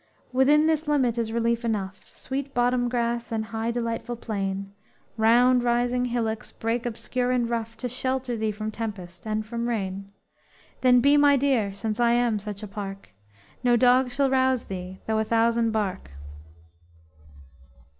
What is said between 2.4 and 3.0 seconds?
bottom